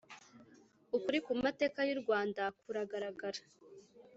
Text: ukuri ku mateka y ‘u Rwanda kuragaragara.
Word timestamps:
ukuri 0.97 1.19
ku 1.25 1.31
mateka 1.43 1.79
y 1.89 1.93
‘u 1.95 1.97
Rwanda 2.01 2.43
kuragaragara. 2.61 3.41